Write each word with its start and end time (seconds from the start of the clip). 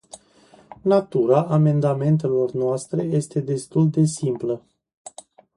Natura 0.93 1.41
amendamentelor 1.47 2.51
noastre 2.51 3.01
este 3.03 3.39
destul 3.39 3.89
de 3.89 4.03
simplă. 4.05 4.63